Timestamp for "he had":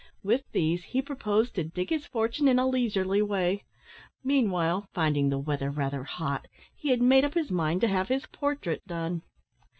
6.75-7.03